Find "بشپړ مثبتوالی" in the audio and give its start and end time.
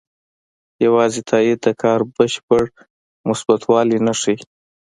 2.15-3.97